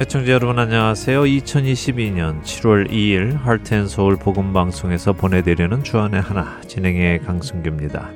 [0.00, 1.22] 애청자 여러분 안녕하세요.
[1.22, 8.08] 2022년 7월 2일 할텐서울 복음방송에서 보내드리는 주안의 하나 진행의 강승규입니다.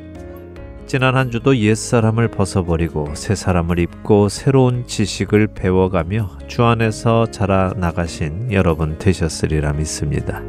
[0.87, 8.96] 지난 한 주도 옛사람을 벗어버리고 새 사람을 입고 새로운 지식을 배워가며 주 안에서 자라나가신 여러분
[8.98, 10.41] 되셨으리라 믿습니다.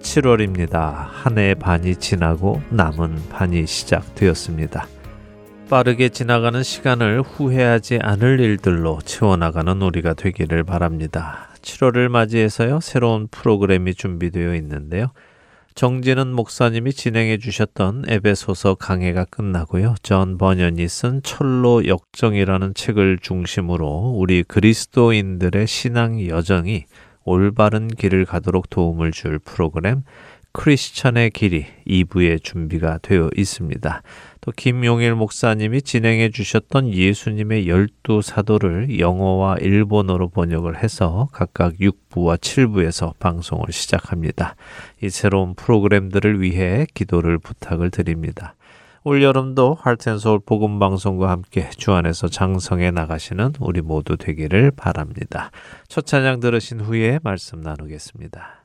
[0.00, 0.94] 7월입니다.
[1.08, 4.86] 한해 반이 지나고 남은 반이 시작되었습니다.
[5.70, 11.48] 빠르게 지나가는 시간을 후회하지 않을 일들로 채워나가는 우리가 되기를 바랍니다.
[11.62, 15.12] 7월을 맞이해서요, 새로운 프로그램이 준비되어 있는데요.
[15.76, 19.94] 정진은 목사님이 진행해 주셨던 에베소서 강해가 끝나고요.
[20.02, 26.86] 전 번연이 쓴 철로 역정이라는 책을 중심으로 우리 그리스도인들의 신앙 여정이
[27.24, 30.02] 올바른 길을 가도록 도움을 줄 프로그램
[30.52, 34.02] 크리스천의 길이 2부에 준비가 되어 있습니다.
[34.40, 43.14] 또 김용일 목사님이 진행해 주셨던 예수님의 열두 사도를 영어와 일본어로 번역을 해서 각각 6부와 7부에서
[43.18, 44.56] 방송을 시작합니다.
[45.02, 48.54] 이 새로운 프로그램들을 위해 기도를 부탁을 드립니다.
[49.02, 55.50] 올여름도 할텐서울 복음방송과 함께 주안에서 장성해 나가시는 우리 모두 되기를 바랍니다.
[55.88, 58.59] 첫 찬양 들으신 후에 말씀 나누겠습니다.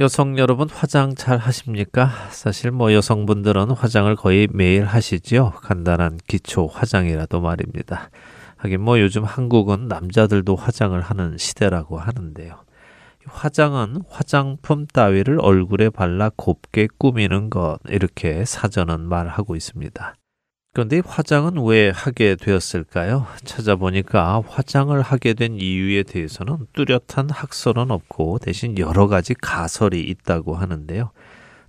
[0.00, 2.08] 여성 여러분 화장 잘 하십니까?
[2.30, 5.50] 사실 뭐 여성분들은 화장을 거의 매일 하시지요.
[5.50, 8.10] 간단한 기초 화장이라도 말입니다.
[8.58, 12.62] 하긴 뭐 요즘 한국은 남자들도 화장을 하는 시대라고 하는데요.
[13.26, 20.14] 화장은 화장품 따위를 얼굴에 발라 곱게 꾸미는 것 이렇게 사전은 말하고 있습니다.
[20.78, 23.26] 그런데 화장은 왜 하게 되었을까요?
[23.44, 31.10] 찾아보니까 화장을 하게 된 이유에 대해서는 뚜렷한 학설은 없고 대신 여러 가지 가설이 있다고 하는데요.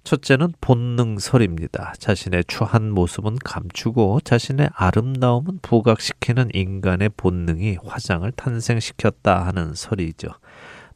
[0.03, 1.95] 첫째는 본능설입니다.
[1.97, 10.27] 자신의 추한 모습은 감추고 자신의 아름다움은 부각시키는 인간의 본능이 화장을 탄생시켰다 하는 설이죠.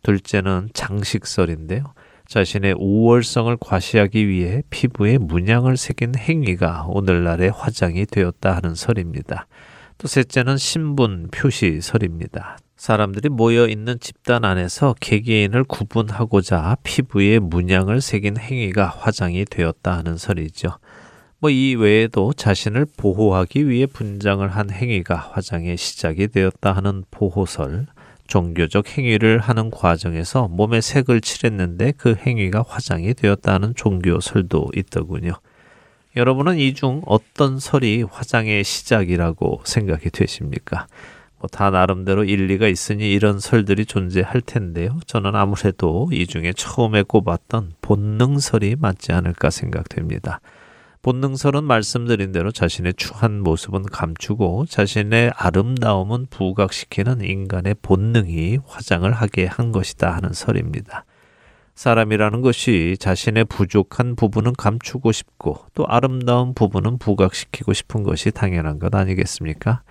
[0.04, 1.96] 둘째는 장식설인데요.
[2.28, 9.48] 자신의 우월성을 과시하기 위해 피부에 문양을 새긴 행위가 오늘날의 화장이 되었다 하는 설입니다.
[9.98, 12.58] 또 셋째는 신분 표시설입니다.
[12.76, 20.78] 사람들이 모여 있는 집단 안에서 개개인을 구분하고자 피부에 문양을 새긴 행위가 화장이 되었다 하는 설이죠.
[21.40, 27.88] 뭐 이 외에도 자신을 보호하기 위해 분장을 한 행위가 화장의 시작이 되었다 하는 보호설,
[28.34, 35.34] 종교적 행위를 하는 과정에서 몸에 색을 칠했는데 그 행위가 화장이 되었다는 종교설도 있더군요.
[36.16, 40.88] 여러분은 이 중 어떤 설이 화장의 시작이라고 생각이 되십니까?
[41.38, 45.00] 뭐 다 나름대로 일리가 있으니 이런 설들이 존재할 텐데요.
[45.06, 50.40] 저는 아무래도 이 중에 처음에 꼽았던 본능설이 맞지 않을까 생각됩니다.
[51.04, 59.74] 본능설은 말씀드린 대로 자신의 추한 모습은 감추고 자신의 아름다움은 부각시키는 인간의 본능이 화장을 하게 한
[59.74, 61.04] 것이다 하는 설입니다.
[61.76, 68.96] 사람이라는 것이 자신의 부족한 부분은 감추고 싶고 또 아름다운 부분은 부각시키고 싶은 것이 당연한 것
[68.96, 69.82] 아니겠습니까?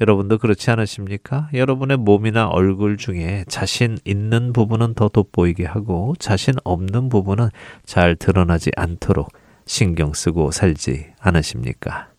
[0.00, 1.48] 여러분도 그렇지 않으십니까?
[1.54, 7.48] 여러분의 몸이나 얼굴 중에 자신 있는 부분은 더 돋보이게 하고 자신 없는 부분은
[7.84, 12.11] 잘 드러나지 않도록 신경 쓰고 살지 않으십니까?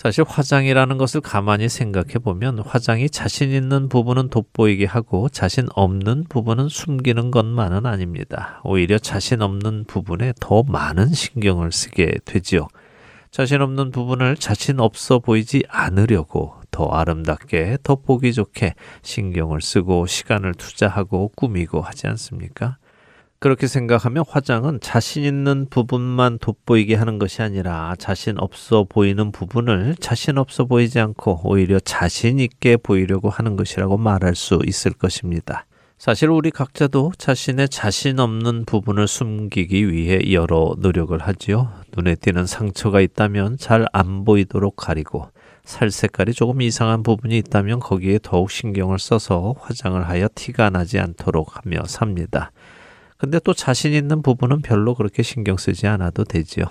[0.00, 6.70] 사실 화장이라는 것을 가만히 생각해 보면 화장이 자신 있는 부분은 돋보이게 하고 자신 없는 부분은
[6.70, 8.62] 숨기는 것만은 아닙니다.
[8.64, 12.68] 오히려 자신 없는 부분에 더 많은 신경을 쓰게 되지요.
[13.30, 20.54] 자신 없는 부분을 자신 없어 보이지 않으려고 더 아름답게, 더 보기 좋게 신경을 쓰고 시간을
[20.54, 22.78] 투자하고 꾸미고 하지 않습니까?
[23.40, 30.36] 그렇게 생각하면 화장은 자신 있는 부분만 돋보이게 하는 것이 아니라 자신 없어 보이는 부분을 자신
[30.36, 35.64] 없어 보이지 않고 오히려 자신 있게 보이려고 하는 것이라고 말할 수 있을 것입니다.
[35.96, 41.72] 사실 우리 각자도 자신의 자신 없는 부분을 숨기기 위해 여러 노력을 하지요.
[41.96, 45.30] 눈에 띄는 상처가 있다면 잘 안 보이도록 가리고
[45.64, 51.56] 살 색깔이 조금 이상한 부분이 있다면 거기에 더욱 신경을 써서 화장을 하여 티가 나지 않도록
[51.56, 52.50] 하며 삽니다.
[53.20, 56.64] 근데 또 자신 있는 부분은 별로 그렇게 신경 쓰지 않아도 되지요.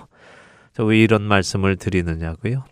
[0.80, 2.64] 왜 이런 말씀을 드리느냐고요?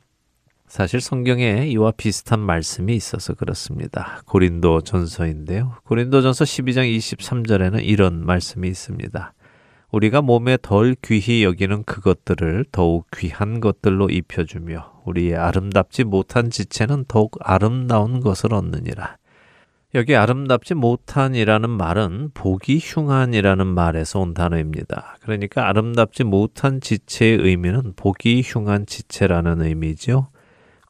[0.67, 4.21] 사실 성경에 이와 비슷한 말씀이 있어서 그렇습니다.
[4.27, 5.77] 고린도 전서인데요.
[5.85, 9.33] 고린도 전서 12장 23절에는 이런 말씀이 있습니다.
[9.93, 17.37] 우리가 몸에 덜 귀히 여기는 그것들을 더욱 귀한 것들로 입혀주며 우리의 아름답지 못한 지체는 더욱
[17.41, 19.19] 아름다운 것을 얻느니라.
[19.95, 25.17] 여기 아름답지 못한이라는 말은 보기 흉한이라는 말에서 온 단어입니다.
[25.23, 30.29] 그러니까 아름답지 못한 지체의 의미는 보기 흉한 지체라는 의미죠.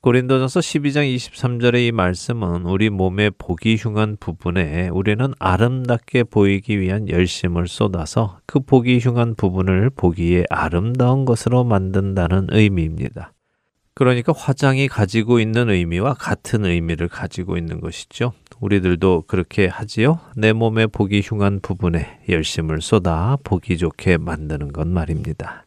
[0.00, 7.68] 고린도전서 12장 23절의 이 말씀은 우리 몸의 보기 흉한 부분에 우리는 아름답게 보이기 위한 열심을
[7.68, 13.32] 쏟아서 그 보기 흉한 부분을 보기에 아름다운 것으로 만든다는 의미입니다.
[13.98, 18.32] 그러니까 화장이 가지고 있는 의미와 같은 의미를 가지고 있는 것이죠.
[18.60, 20.20] 우리들도 그렇게 하지요.
[20.36, 25.64] 내 몸에 보기 흉한 부분에 열심을 쏟아 보기 좋게 만드는 것 말입니다.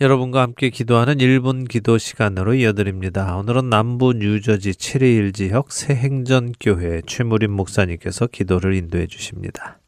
[0.00, 3.36] 여러분과 함께 기도하는 1분 기도 시간으로 이어드립니다.
[3.36, 9.78] 오늘은 남부 뉴저지 7일 지역 새행전교회 최무림 목사님께서 기도를 인도해 주십니다.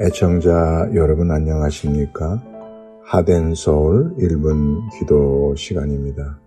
[0.00, 2.42] 애청자 여러분 안녕하십니까?
[3.04, 6.40] 하덴 서울 1분 기도 시간입니다.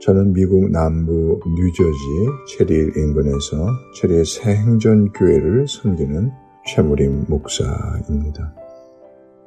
[0.00, 6.30] 저는 미국 남부 뉴저지 체리일 인근에서 체리의 새 행전교회를 섬기는
[6.66, 8.54] 최무림 목사입니다.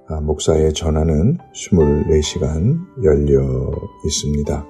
[0.08, 3.72] 아, 목사의 전화는 24시간 열려
[4.06, 4.66] 있습니다.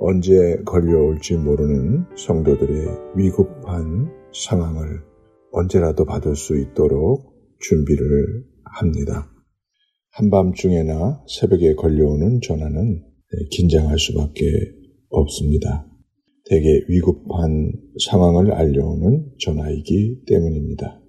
[0.00, 5.02] 언제 걸려올지 모르는 성도들의 위급한 상황을
[5.52, 9.30] 언제라도 받을 수 있도록 준비를 합니다.
[10.10, 13.13] 한밤중에나 새벽에 걸려오는 전화는
[13.50, 14.42] 긴장할 수밖에
[15.10, 15.86] 없습니다.
[16.46, 17.72] 대개 위급한
[18.06, 21.00] 상황을 알려오는 전화이기 때문입니다.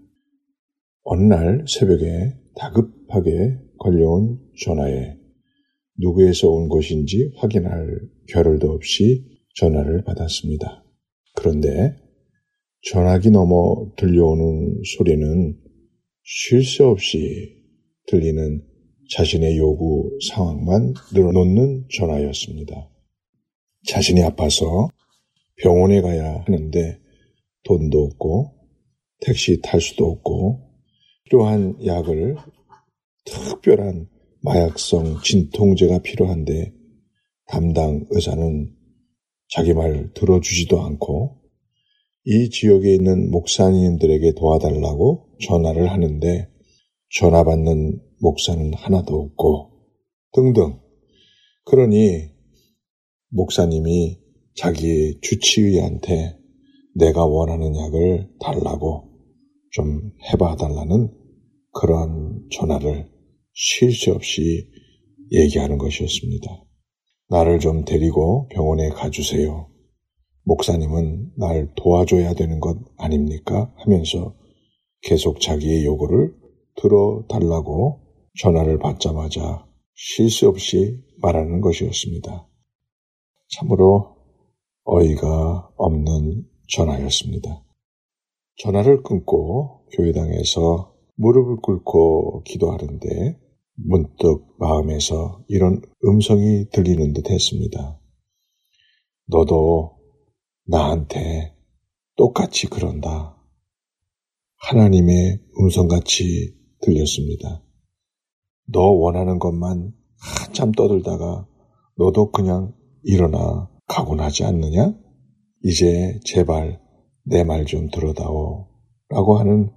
[1.03, 5.17] 어느 날 새벽에 다급하게 걸려온 전화에
[5.99, 10.83] 누구에서 온 것인지 확인할 겨를도 없이 전화를 받았습니다.
[11.35, 11.95] 그런데
[12.83, 15.57] 전화기 넘어 들려오는 소리는
[16.23, 17.55] 쉴 새 없이
[18.07, 18.63] 들리는
[19.09, 22.89] 자신의 요구 상황만 늘어놓는 전화였습니다.
[23.87, 24.89] 자신이 아파서
[25.57, 26.99] 병원에 가야 하는데
[27.63, 28.53] 돈도 없고
[29.21, 30.61] 택시 탈 수도 없고
[31.25, 32.35] 필요한 약을
[33.25, 34.07] 특별한
[34.41, 36.73] 마약성 진통제가 필요한데
[37.47, 38.71] 담당 의사는
[39.49, 41.41] 자기 말 들어주지도 않고
[42.25, 46.49] 이 지역에 있는 목사님들에게 도와달라고 전화를 하는데
[47.09, 49.69] 전화 받는 목사는 하나도 없고
[50.33, 50.79] 등등.
[51.63, 52.31] 그러니
[53.29, 54.17] 목사님이
[54.55, 56.35] 자기 주치의한테
[56.95, 59.11] 내가 원하는 약을 달라고
[59.71, 61.13] 좀 해봐 달라는
[61.71, 63.11] 그런 전화를
[63.53, 64.71] 쉴 새 없이
[65.31, 66.65] 얘기하는 것이었습니다.
[67.29, 69.69] 나를 좀 데리고 병원에 가주세요.
[70.45, 73.71] 목사님은 날 도와줘야 되는 것 아닙니까?
[73.77, 74.35] 하면서
[75.01, 76.33] 계속 자기의 요구를
[76.77, 78.04] 들어달라고
[78.39, 82.47] 전화를 받자마자 쉴 새 없이 말하는 것이었습니다.
[83.47, 84.17] 참으로
[84.83, 87.63] 어이가 없는 전화였습니다.
[88.57, 93.39] 전화를 끊고 교회당에서 무릎을 꿇고 기도하는데
[93.75, 97.99] 문득 마음에서 이런 음성이 들리는 듯 했습니다.
[99.27, 99.97] 너도
[100.67, 101.55] 나한테
[102.15, 103.37] 똑같이 그런다.
[104.57, 107.64] 하나님의 음성같이 들렸습니다.
[108.67, 111.47] 너 원하는 것만 한참 떠들다가
[111.97, 112.73] 너도 그냥
[113.04, 114.93] 일어나 가곤 하지 않느냐?
[115.63, 116.80] 이제 제발
[117.23, 118.67] 내 말 좀 들어다오.
[119.10, 119.71] 라고 하는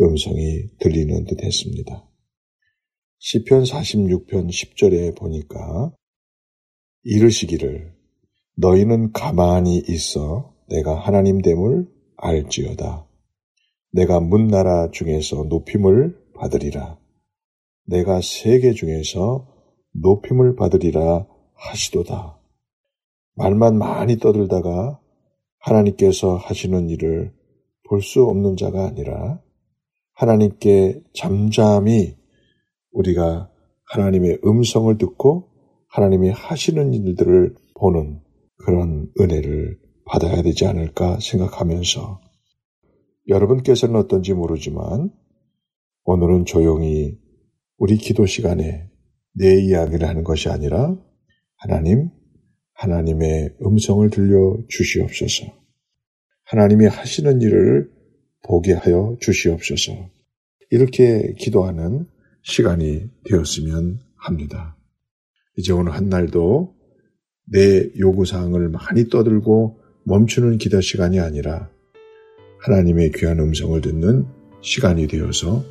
[0.00, 2.08] 음성이 들리는 듯 했습니다.
[3.18, 5.92] 시편 46편 10절에 보니까
[7.04, 7.94] 이르시기를
[8.56, 13.06] 너희는 가만히 있어 내가 하나님 됨을 알지어다.
[13.92, 16.98] 내가 문나라 중에서 높임을 받으리라.
[17.84, 19.46] 내가 세계 중에서
[19.92, 22.38] 높임을 받으리라 하시도다.
[23.34, 25.00] 말만 많이 떠들다가
[25.58, 27.32] 하나님께서 하시는 일을
[27.88, 29.40] 볼 수 없는 자가 아니라
[30.14, 32.16] 하나님께 잠잠히
[32.92, 33.50] 우리가
[33.84, 35.50] 하나님의 음성을 듣고
[35.88, 38.20] 하나님이 하시는 일들을 보는
[38.64, 42.20] 그런 은혜를 받아야 되지 않을까 생각하면서
[43.28, 45.10] 여러분께서는 어떤지 모르지만
[46.04, 47.18] 오늘은 조용히
[47.82, 48.88] 우리 기도 시간에
[49.32, 50.96] 내 이야기를 하는 것이 아니라
[51.56, 52.10] 하나님,
[52.74, 55.46] 하나님의 음성을 들려 주시옵소서.
[56.44, 57.90] 하나님이 하시는 일을
[58.44, 60.12] 보게 하여 주시옵소서.
[60.70, 62.06] 이렇게 기도하는
[62.44, 64.76] 시간이 되었으면 합니다.
[65.58, 66.76] 이제 오늘 한 날도
[67.46, 71.68] 내 요구사항을 많이 떠들고 멈추는 기도 시간이 아니라
[72.60, 74.24] 하나님의 귀한 음성을 듣는
[74.60, 75.64] 시간이 되어서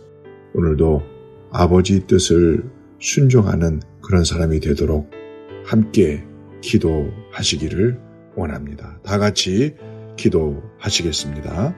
[0.54, 1.11] 오늘도
[1.52, 2.64] 아버지 뜻을
[3.00, 5.12] 순종하는 그런 사람이 되도록
[5.66, 6.24] 함께
[6.62, 8.00] 기도하시기를
[8.36, 9.00] 원합니다.
[9.04, 9.76] 다 같이
[10.16, 11.76] 기도하시겠습니다.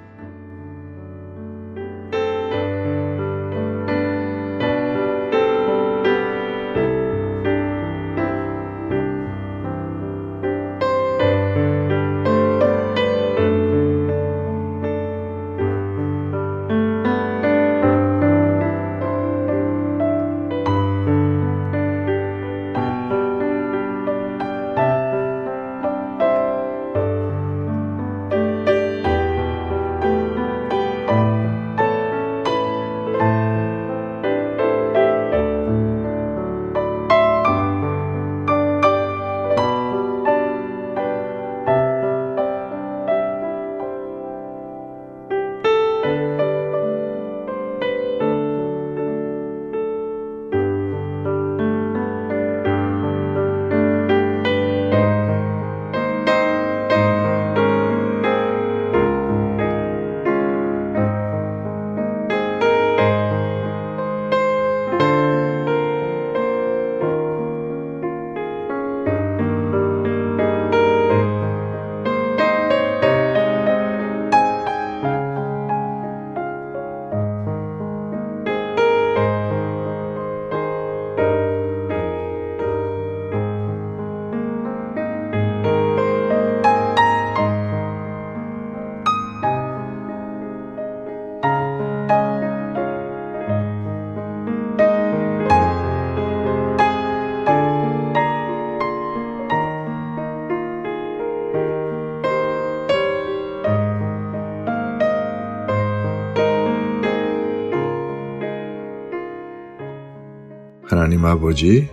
[111.13, 111.89] 하나님 아버지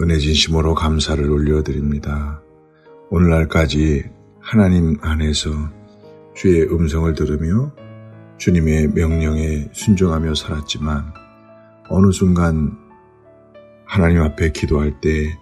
[0.00, 2.40] 은혜 진심으로 감사를 올려드립니다.
[3.10, 4.04] 오늘날까지
[4.38, 5.50] 하나님 안에서
[6.36, 7.72] 주의 음성을 들으며
[8.38, 11.12] 주님의 명령에 순종하며 살았지만
[11.88, 12.78] 어느 순간
[13.84, 15.36] 하나님 앞에 기도할 때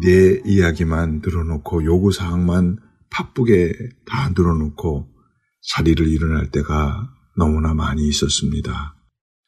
[0.00, 2.78] 내 이야기만 들어놓고 요구사항만
[3.10, 3.72] 바쁘게
[4.06, 5.08] 다 들어놓고
[5.74, 8.94] 자리를 일어날 때가 너무나 많이 있었습니다.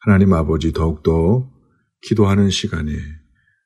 [0.00, 1.51] 하나님 아버지 더욱더
[2.02, 2.92] 기도하는 시간에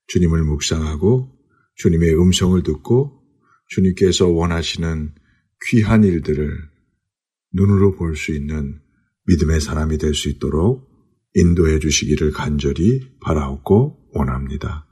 [0.08, 1.32] 주님을 묵상하고
[1.76, 3.22] 주님의 음성을 듣고
[3.68, 5.14] 주님께서 원하시는
[5.68, 6.56] 귀한 일들을
[7.52, 8.80] 눈으로 볼 수 있는
[9.26, 10.88] 믿음의 사람이 될 수 있도록
[11.34, 14.86] 인도해 주시기를 간절히 바라옵고 원합니다.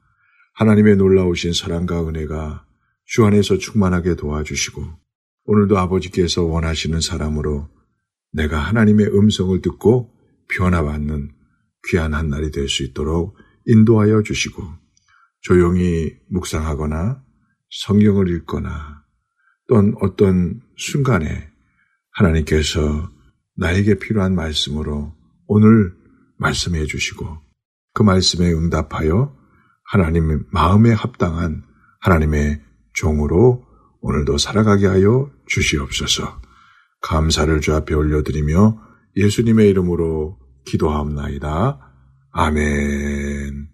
[0.55, 2.67] 하나님의 놀라우신 사랑과 은혜가
[3.07, 4.83] 주 안에서 충만하게 도와주시고
[5.45, 7.69] 오늘도 아버지께서 원하시는 사람으로
[8.33, 10.11] 내가 하나님의 음성을 듣고
[10.57, 11.34] 변화받는
[11.89, 14.63] 귀한 한 날이 될 수 있도록 인도하여 주시고
[15.41, 17.23] 조용히 묵상하거나
[17.71, 19.03] 성경을 읽거나
[19.69, 21.49] 또는 어떤 순간에
[22.13, 23.11] 하나님께서
[23.57, 25.15] 나에게 필요한 말씀으로
[25.47, 25.95] 오늘
[26.39, 27.39] 말씀해 주시고
[27.95, 29.37] 그 말씀에 응답하여
[29.91, 31.63] 하나님의 마음에 합당한
[32.01, 33.65] 하나님의 종으로
[34.01, 36.43] 오늘도 살아가게 하여 주시옵소서.
[37.01, 38.81] 감사를 주 앞에 올려드리며
[39.17, 41.79] 예수님의 이름으로 기도하옵나이다.
[42.33, 43.74] 아멘.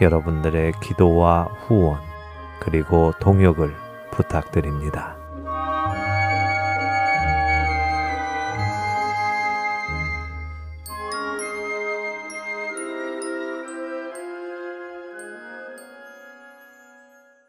[0.00, 2.00] 여러분들의 기도와 후원
[2.60, 3.74] 그리고 동역을
[4.10, 5.16] 부탁드립니다.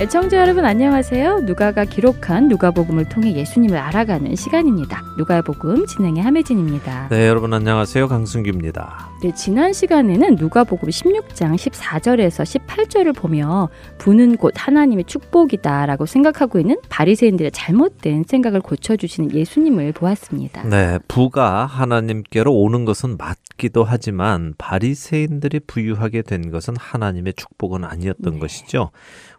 [0.00, 1.42] 애청자 여러분 안녕하세요.
[1.42, 5.04] 누가가 기록한 누가복음을 통해 예수님을 알아가는 시간입니다.
[5.16, 7.08] 누가복음 진행의 함혜진입니다.
[7.10, 8.08] 네, 여러분 안녕하세요.
[8.08, 9.10] 강승규입니다.
[9.22, 17.52] 네, 지난 시간에는 누가복음 16장 14절에서 18절을 보며 부는 곳 하나님의 축복이다라고 생각하고 있는 바리새인들의
[17.52, 20.64] 잘못된 생각을 고쳐 주시는 예수님을 보았습니다.
[20.64, 28.38] 네, 부가 하나님께로 오는 것은 맞기도 하지만 바리새인들이 부유하게 된 것은 하나님의 축복은 아니었던 네.
[28.40, 28.90] 것이죠.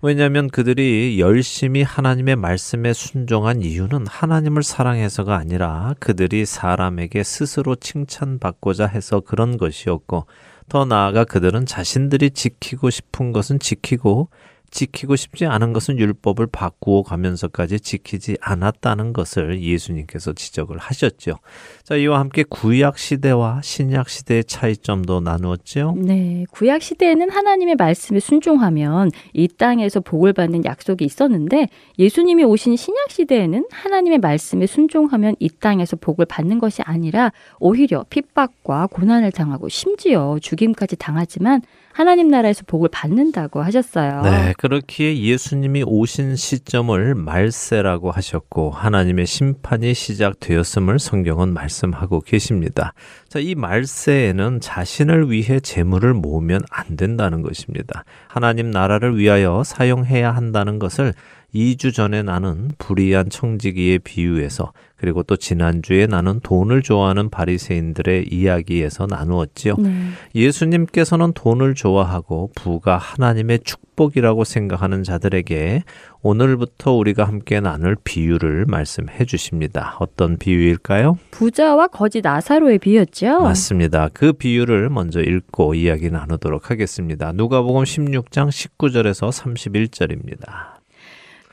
[0.01, 9.19] 왜냐하면 그들이 열심히 하나님의 말씀에 순종한 이유는 하나님을 사랑해서가 아니라 그들이 사람에게 스스로 칭찬받고자 해서
[9.19, 10.25] 그런 것이었고
[10.69, 14.29] 더 나아가 그들은 자신들이 지키고 싶은 것은 지키고
[14.75, 21.39] 지키고 싶지 않은 것은 율법을 바꾸어 가면서까지 지키지 않았다는 것을 예수님께서 지적을 하셨죠.
[21.83, 25.95] 자, 이와 함께 구약 시대와 신약 시대의 차이점도 나누었죠.
[25.97, 26.45] 네.
[26.51, 33.67] 구약 시대에는 하나님의 말씀에 순종하면 이 땅에서 복을 받는 약속이 있었는데 예수님이 오신 신약 시대에는
[33.71, 40.97] 하나님의 말씀에 순종하면 이 땅에서 복을 받는 것이 아니라 오히려 핍박과 고난을 당하고 심지어 죽임까지
[40.97, 41.61] 당하지만
[41.95, 44.21] 하나님 나라에서 복을 받는다고 하셨어요.
[44.23, 52.93] 네, 그렇기에 예수님이 오신 시점을 말세라고 하셨고 하나님의 심판이 시작되었음을 성경은 말씀하고 계십니다.
[53.29, 58.03] 자, 이 말세에는 자신을 위해 재물을 모으면 안 된다는 것입니다.
[58.27, 61.13] 하나님 나라를 위하여 사용해야 한다는 것을
[61.55, 69.75] 2주 전에 나는 불의한 청지기에 비유해서 그리고 또 지난주에 나는 돈을 좋아하는 바리새인들의 이야기에서 나누었지요.
[69.77, 69.91] 네.
[70.33, 75.83] 예수님께서는 돈을 좋아하고 부가 하나님의 축복이라고 생각하는 자들에게
[76.21, 79.95] 오늘부터 우리가 함께 나눌 비유를 말씀해 주십니다.
[79.99, 81.19] 어떤 비유일까요?
[81.31, 83.41] 부자와 거지 나사로의 비유였죠.
[83.41, 84.09] 맞습니다.
[84.13, 87.31] 그 비유를 먼저 읽고 이야기 나누도록 하겠습니다.
[87.31, 90.74] 누가복음 16장 19절에서 31절입니다.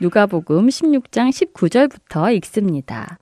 [0.03, 3.19] 누가복음 16장 19절부터 읽습니다.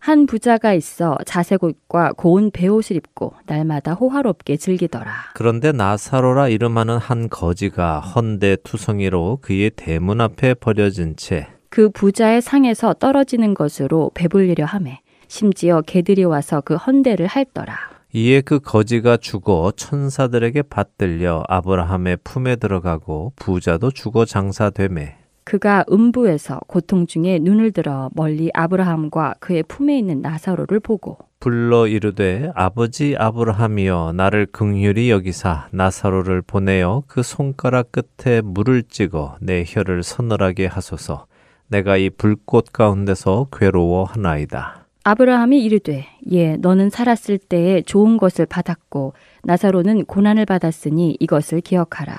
[0.00, 5.12] 한 부자가 있어 자색 옷과 고운 베옷을 입고 날마다 호화롭게 즐기더라.
[5.34, 12.92] 그런데 나사로라 이름하는 한 거지가 헌데 투성이로 그의 대문 앞에 버려진 채 그 부자의 상에서
[12.92, 17.74] 떨어지는 것으로 배불리려 함에 심지어 개들이 와서 그 헌대를 핥더라.
[18.12, 27.06] 이에 그 거지가 죽어 천사들에게 받들려 아브라함의 품에 들어가고 부자도 죽어 장사되매 그가 음부에서 고통
[27.06, 34.46] 중에 눈을 들어 멀리 아브라함과 그의 품에 있는 나사로를 보고 불러 이르되 아버지 아브라함이여 나를
[34.46, 41.26] 긍휼히 여기사 나사로를 보내어 그 손가락 끝에 물을 찍어 내 혀를 서늘하게 하소서
[41.66, 44.86] 내가 이 불꽃 가운데서 괴로워하나이다.
[45.04, 52.16] 아브라함이 이르되 예 너는 살았을 때에 좋은 것을 받았고 나사로는 고난을 받았으니 이것을 기억하라.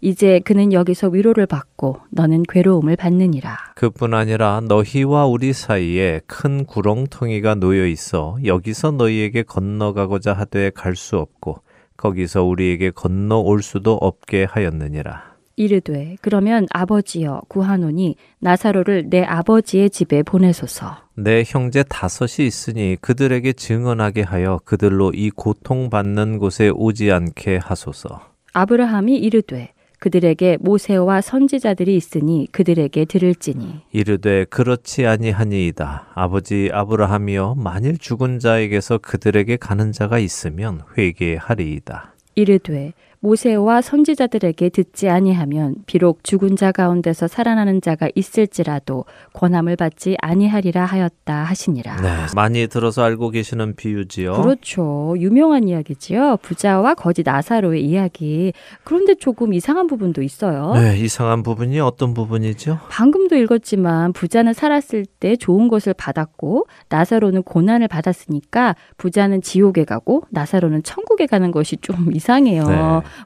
[0.00, 3.56] 이제 그는 여기서 위로를 받고 너는 괴로움을 받느니라.
[3.74, 11.18] 그뿐 아니라 너희와 우리 사이에 큰 구렁텅이가 놓여 있어 여기서 너희에게 건너가고자 하되 갈 수
[11.18, 11.60] 없고
[11.96, 15.36] 거기서 우리에게 건너올 수도 없게 하였느니라.
[15.58, 20.98] 이르되 그러면 아버지여 구하노니 나사로를 내 아버지의 집에 보내소서.
[21.14, 28.20] 내 형제 다섯이 있으니 그들에게 증언하게 하여 그들로 이 고통받는 곳에 오지 않게 하소서.
[28.52, 29.72] 아브라함이 이르되
[30.06, 36.12] 그들에게 모세와 선지자들이 있으니 그들에게 들을지니 이르되 그렇지 아니하니이다.
[36.14, 42.14] 아버지 아브라함이여 만일 죽은 자에게서 그들에게 가는 자가 있으면 회개하리이다.
[42.36, 50.84] 이르되 모세와 선지자들에게 듣지 아니하면 비록 죽은 자 가운데서 살아나는 자가 있을지라도 권함을 받지 아니하리라
[50.84, 51.96] 하였다 하시니라.
[52.02, 54.34] 네, 많이 들어서 알고 계시는 비유지요.
[54.34, 55.14] 그렇죠.
[55.18, 56.38] 유명한 이야기지요.
[56.42, 58.52] 부자와 거지 나사로의 이야기.
[58.84, 60.74] 그런데 조금 이상한 부분도 있어요.
[60.74, 62.80] 네, 이상한 부분이 어떤 부분이죠?
[62.90, 70.82] 방금도 읽었지만 부자는 살았을 때 좋은 것을 받았고 나사로는 고난을 받았으니까 부자는 지옥에 가고 나사로는
[70.82, 72.68] 천국에 가는 것이 좀 이상해요.
[72.68, 72.76] 네.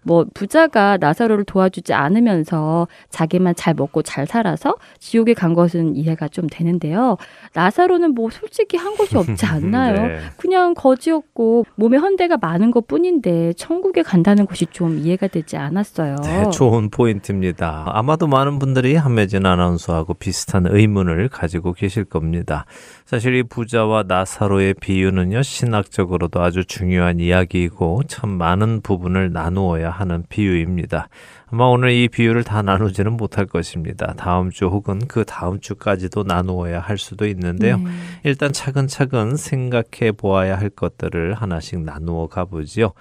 [0.03, 6.47] 뭐 부자가 나사로를 도와주지 않으면서 자기만 잘 먹고 잘 살아서 지옥에 간 것은 이해가 좀
[6.51, 7.17] 되는데요.
[7.55, 10.07] 나사로는 뭐 솔직히 한 것이 없지 않나요?
[10.07, 10.19] 네.
[10.37, 16.17] 그냥 거지였고 몸에 헌대가 많은 것 뿐인데 천국에 간다는 것이 좀 이해가 되지 않았어요.
[16.23, 17.85] 네, 좋은 포인트입니다.
[17.87, 22.65] 아마도 많은 분들이 한매진 아나운서하고 비슷한 의문을 가지고 계실 겁니다.
[23.05, 30.25] 사실 이 부자와 나사로의 비유는요, 신학적으로도 아주 중요한 이야기이고 참 많은 부분을 나누어 야 하는
[30.29, 31.09] 비유입니다.
[31.53, 34.15] 아마 오늘 이 비유를 다 나누지는 못할 것입니다.
[34.17, 37.79] 다음 주 혹은 그 다음 주까지도 나누어야 할 수도 있는데요.
[37.79, 37.91] 네.
[38.25, 42.93] 일단 차근차근 생각해 보아야 할 것들을 하나씩 나누어 가보지요.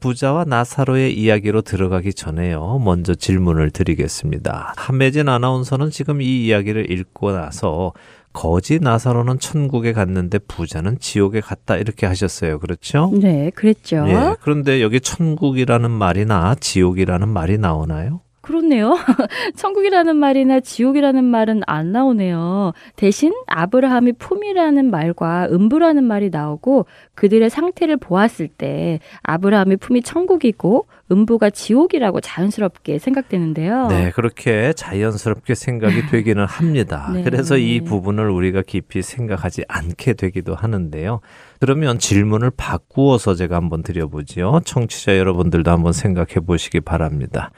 [0.00, 2.78] 부자와 나사로의 이야기로 들어가기 전에요.
[2.84, 4.74] 먼저 질문을 드리겠습니다.
[4.76, 7.92] 한매진 아나운서는 지금 이 이야기를 읽고 나서
[8.36, 12.58] 거지 나사로는 천국에 갔는데 부자는 지옥에 갔다 이렇게 하셨어요.
[12.58, 13.10] 그렇죠?
[13.14, 14.04] 네, 그랬죠.
[14.08, 14.36] 예.
[14.42, 18.20] 그런데 여기 천국이라는 말이나 지옥이라는 말이 나오나요?
[18.46, 18.94] 그렇네요.
[19.56, 22.74] 천국이라는 말이나 지옥이라는 말은 안 나오네요.
[22.94, 26.86] 대신 아브라함이 품이라는 말과 음부라는 말이 나오고
[27.16, 33.88] 그들의 상태를 보았을 때 아브라함의 품이 천국이고 음부가 지옥이라고 자연스럽게 생각되는데요.
[33.88, 37.10] 네, 그렇게 자연스럽게 생각이 되기는 합니다.
[37.12, 37.24] 네.
[37.24, 41.20] 그래서 이 부분을 우리가 깊이 생각하지 않게 되기도 하는데요.
[41.58, 44.60] 그러면 질문을 바꾸어서 제가 한번 드려보지요.
[44.64, 47.50] 청취자 여러분들도 한번 생각해 보시기 바랍니다.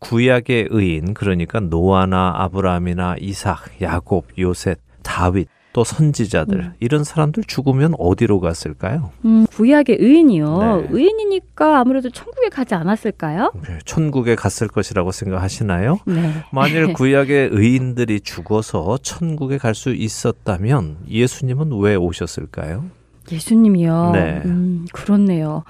[0.00, 6.72] 구약의 의인, 그러니까 노아나 아브라함이나 이삭, 야곱, 요셉, 다윗, 또 선지자들, 음.
[6.80, 9.10] 이런 사람들 죽으면 어디로 갔을까요?
[9.24, 10.58] 음, 구약의 의인이요.
[10.58, 10.86] 네.
[10.90, 13.52] 의인이니까 아무래도 천국에 가지 않았을까요?
[13.66, 15.98] 네, 천국에 갔을 것이라고 생각하시나요?
[16.06, 16.32] 네.
[16.52, 22.84] 만일 구약의 의인들이 죽어서 천국에 갈 수 있었다면 예수님은 왜 오셨을까요?
[23.30, 24.10] 예수님이요.
[24.14, 24.42] 네.
[24.46, 25.64] 음, 그렇네요.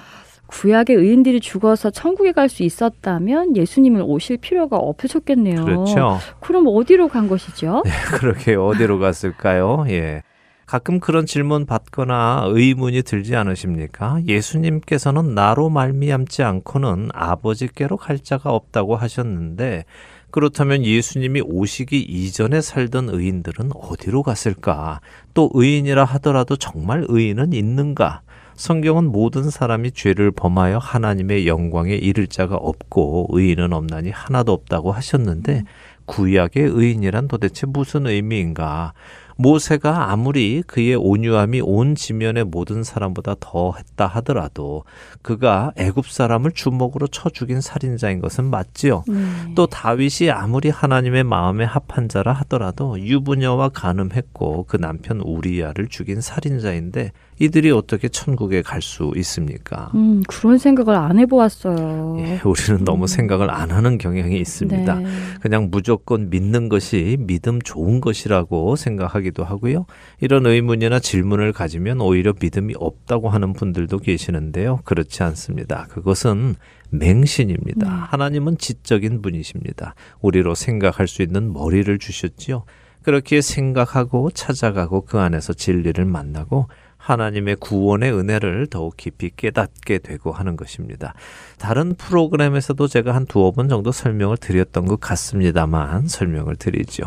[0.48, 5.64] 구약의 의인들이 죽어서 천국에 갈 수 있었다면 예수님은 오실 필요가 없으셨겠네요.
[5.64, 6.18] 그렇죠.
[6.40, 7.82] 그럼 어디로 간 것이죠?
[8.18, 9.84] 그렇게 어디로 갔을까요?
[9.88, 10.22] 예.
[10.64, 14.20] 가끔 그런 질문 받거나 의문이 들지 않으십니까?
[14.26, 19.84] 예수님께서는 나로 말미암지 않고는 아버지께로 갈 자가 없다고 하셨는데
[20.30, 25.00] 그렇다면 예수님이 오시기 이전에 살던 의인들은 어디로 갔을까?
[25.32, 28.20] 또 의인이라 하더라도 정말 의인은 있는가?
[28.58, 35.62] 성경은 모든 사람이 죄를 범하여 하나님의 영광에 이를 자가 없고 의인은 없나니 하나도 없다고 하셨는데
[36.06, 38.94] 구약의 의인이란 도대체 무슨 의미인가?
[39.36, 44.82] 모세가 아무리 그의 온유함이 온 지면의 모든 사람보다 더 했다 하더라도
[45.22, 49.04] 그가 애굽 사람을 주먹으로 쳐 죽인 살인자인 것은 맞지요.
[49.06, 49.14] 네.
[49.54, 57.12] 또 다윗이 아무리 하나님의 마음에 합한 자라 하더라도 유부녀와 간음했고 그 남편 우리야를 죽인 살인자인데
[57.38, 59.90] 이들이 어떻게 천국에 갈 수 있습니까?
[59.94, 62.16] 음, 그런 생각을 안 해보았어요.
[62.20, 64.94] 예, 우리는 너무 생각을 안 하는 경향이 있습니다.
[64.94, 65.06] 네.
[65.40, 69.86] 그냥 무조건 믿는 것이 믿음 좋은 것이라고 생각하기도 하고요.
[70.20, 74.80] 이런 의문이나 질문을 가지면 오히려 믿음이 없다고 하는 분들도 계시는데요.
[74.84, 75.86] 그렇지 않습니다.
[75.90, 76.54] 그것은
[76.90, 77.86] 맹신입니다.
[77.86, 77.92] 네.
[78.08, 79.94] 하나님은 지적인 분이십니다.
[80.20, 82.64] 우리로 생각할 수 있는 머리를 주셨지요.
[83.02, 86.68] 그렇게 생각하고 찾아가고 그 안에서 진리를 만나고
[87.08, 91.14] 하나님의 구원의 은혜를 더욱 깊이 깨닫게 되고 하는 것입니다.
[91.58, 97.04] 다른 프로그램에서도 제가 한 두어 번 정도 설명을 드렸던 것 같습니다만 설명을 드리죠.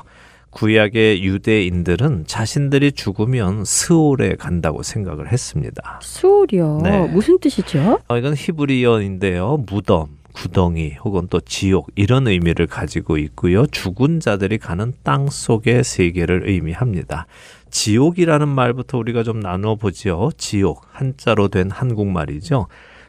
[0.49, 5.99] 구약의 유대인들은 자신들이 죽으면 스올에 간다고 생각을 했습니다.
[6.01, 6.79] 수월이요.
[6.83, 7.07] 네.
[7.07, 7.99] 무슨 뜻이죠?
[8.07, 9.63] 어, 이건 히브리어인데요.
[9.67, 10.21] 무덤.
[10.33, 13.65] 구덩이 혹은 또 지옥 이런 의미를 가지고 있고요.
[13.67, 17.27] 죽은 자들이 가는 땅 속의 세계를 의미합니다.
[17.71, 20.29] 지옥이라는 말부터 우리가 좀 나누어 보지요.
[20.37, 22.67] 지옥 한자로 된 한국말이죠.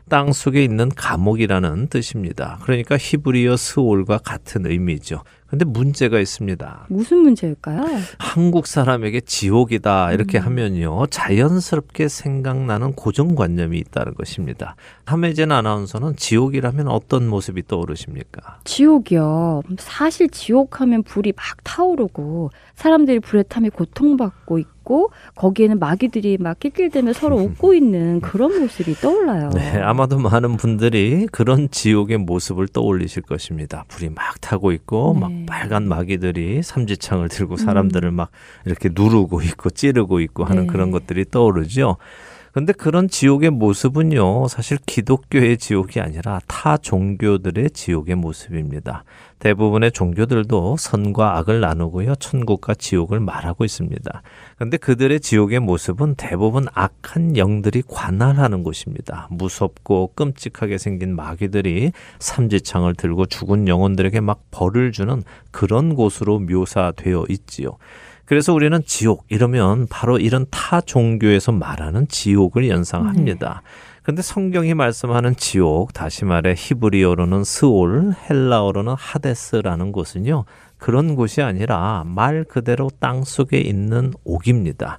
[0.09, 2.59] 땅 속에 있는 감옥이라는 뜻입니다.
[2.63, 5.23] 그러니까 히브리어 스올과 같은 의미죠.
[5.53, 6.87] 근데 문제가 있습니다.
[6.89, 7.85] 무슨 문제일까요?
[8.19, 10.45] 한국 사람에게 지옥이다 이렇게 음.
[10.47, 14.77] 하면요 자연스럽게 생각나는 고정관념이 있다는 것입니다.
[15.05, 18.61] 함혜진 아나운서는 지옥이라면 어떤 모습이 떠오르십니까?
[18.65, 19.63] 지옥이요.
[19.77, 27.37] 사실 지옥하면 불이 막 타오르고 사람들이 불에 타며 고통받고 있고 거기에는 마귀들이 막 낄낄대며 서로
[27.45, 29.51] 웃고 있는 그런 모습이 떠올라요.
[29.51, 33.85] 네, 아마도 많은 분들이 그런 지옥의 모습을 떠올리실 것입니다.
[33.89, 35.21] 불이 막 타고 있고 네.
[35.21, 38.31] 막 빨간 마귀들이 삼지창을 들고 사람들을 막
[38.65, 40.67] 이렇게 누르고 있고 찌르고 있고 하는 네.
[40.69, 41.97] 그런 것들이 떠오르죠.
[42.53, 49.05] 근데 그런 지옥의 모습은요, 사실 기독교의 지옥이 아니라 타 종교들의 지옥의 모습입니다.
[49.39, 54.23] 대부분의 종교들도 선과 악을 나누고요, 천국과 지옥을 말하고 있습니다.
[54.59, 59.29] 근데 그들의 지옥의 모습은 대부분 악한 영들이 관할하는 곳입니다.
[59.31, 67.79] 무섭고 끔찍하게 생긴 마귀들이 삼지창을 들고 죽은 영혼들에게 막 벌을 주는 그런 곳으로 묘사되어 있지요.
[68.25, 73.63] 그래서 우리는 지옥 이러면 바로 이런 타 종교에서 말하는 지옥을 연상합니다.
[74.03, 80.45] 근데 성경이 말씀하는 지옥, 다시 말해 히브리어로는 스올, 헬라어로는 하데스라는 곳은요.
[80.79, 84.99] 그런 곳이 아니라 말 그대로 땅 속에 있는 옥입니다.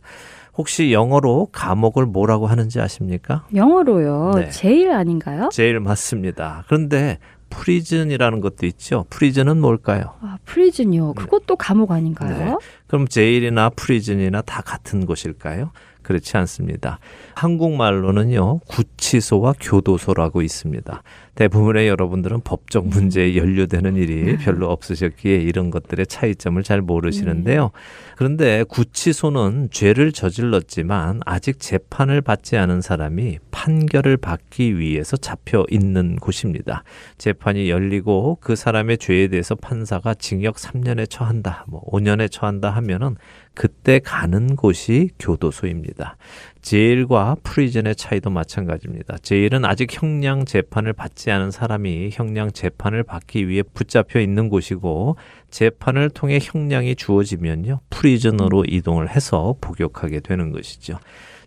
[0.55, 3.43] 혹시 영어로 감옥을 뭐라고 하는지 아십니까?
[3.53, 4.33] 영어로요.
[4.35, 4.49] 네.
[4.49, 5.49] Jail 아닌가요?
[5.51, 6.63] Jail 맞습니다.
[6.67, 7.17] 그런데
[7.53, 9.05] prison이라는 것도 있죠.
[9.09, 10.13] Prison은 뭘까요?
[10.21, 11.13] 아, prison이요.
[11.13, 12.37] 그것도 감옥 아닌가요?
[12.37, 12.55] 네.
[12.87, 15.71] 그럼 jail이나 prison이나 다 같은 곳일까요?
[16.03, 16.99] 그렇지 않습니다.
[17.35, 21.01] 한국말로는요, 구치소와 교도소라고 있습니다.
[21.35, 27.71] 대부분의 여러분들은 법적 문제에 연루되는 일이 별로 없으셨기에 이런 것들의 차이점을 잘 모르시는데요.
[28.17, 36.83] 그런데 구치소는 죄를 저질렀지만 아직 재판을 받지 않은 사람이 판결을 받기 위해서 잡혀 있는 곳입니다.
[37.17, 43.15] 재판이 열리고 그 사람의 죄에 대해서 판사가 징역 3년에 처한다, 뭐 5년에 처한다 하면은
[43.55, 46.17] 그때 가는 곳이 교도소입니다.
[46.61, 49.17] Jail과 prison의 차이도 마찬가지입니다.
[49.19, 55.17] Jail은 아직 형량 재판을 받지 않은 사람이 형량 재판을 받기 위해 붙잡혀 있는 곳이고
[55.51, 57.81] 재판을 통해 형량이 주어지면요.
[57.89, 60.97] Prison으로 이동을 해서 복역하게 되는 것이죠.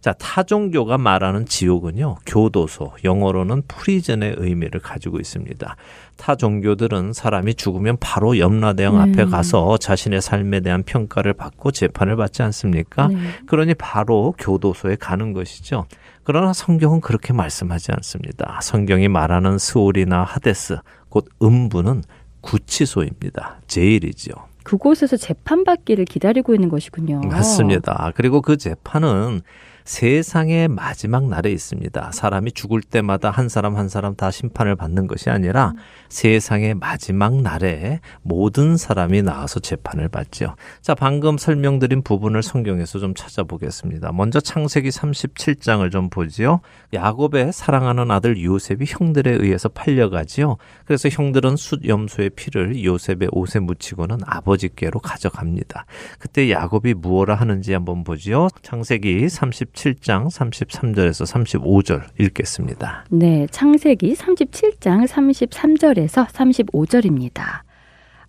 [0.07, 5.75] 자, 타종교가 말하는 지옥은요, 교도소, 영어로는 prison의 의미를 가지고 있습니다.
[6.15, 9.31] 타 종교들은 사람이 죽으면 바로 염라대왕 앞에 음.
[9.31, 13.09] 가서 자신의 삶에 대한 평가를 받고 재판을 받지 않습니까?
[13.09, 13.17] 네.
[13.47, 15.87] 그러니 바로 교도소에 가는 것이죠.
[16.23, 18.61] 그러나 성경은 그렇게 말씀하지 않습니다.
[18.63, 20.77] 성경이 말하는 스올이나 하데스,
[21.09, 22.05] 곧 음부는
[22.43, 23.57] 구치소입니다.
[23.67, 24.35] 제일이죠.
[24.63, 27.23] 그곳에서 재판받기를 기다리고 있는 것이군요.
[27.23, 28.13] 맞습니다.
[28.15, 29.43] 그리고 그 재판은
[29.87, 32.11] 세상의 마지막 날에 있습니다.
[32.13, 35.75] 사람이 죽을 때마다 한 사람 한 사람 다 심판을 받는 것이 아니라
[36.09, 40.57] 세상의 마지막 날에 모든 사람이 나와서 재판을 받죠.
[40.83, 44.11] 자, 방금 설명드린 부분을 성경에서 좀 찾아보겠습니다.
[44.11, 46.61] 먼저 창세기 37장을 좀 보지요.
[46.93, 50.57] 야곱의 사랑하는 아들 요셉이 형들에 의해서 팔려가지요.
[50.85, 55.87] 그래서 형들은 숫 염소의 피를 요셉의 옷에 묻히고는 아버지께로 가져갑니다.
[56.19, 58.49] 그때 야곱이 무엇라 하는지 한번 보지요.
[58.63, 63.05] 창세기 37장 33절에서 35절 읽겠습니다.
[63.11, 67.61] 네, 창세기 37장 33절에서 35절입니다.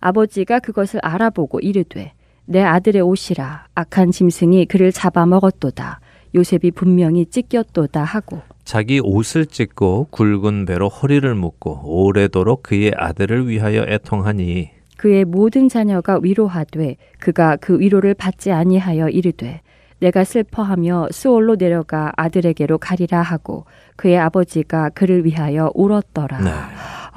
[0.00, 2.12] 아버지가 그것을 알아보고 이르되
[2.44, 6.00] 내 아들의 옷이라 악한 짐승이 그를 잡아먹었도다.
[6.34, 13.86] 요셉이 분명히 찢겼도다 하고 자기 옷을 찢고 굵은 배로 허리를 묶고 오래도록 그의 아들을 위하여
[13.88, 19.62] 애통하니 그의 모든 자녀가 위로하되 그가 그 위로를 받지 아니하여 이르되
[20.00, 23.64] 내가 슬퍼하며 스올로 내려가 아들에게로 가리라 하고
[23.96, 26.40] 그의 아버지가 그를 위하여 울었더라.
[26.40, 26.50] 네.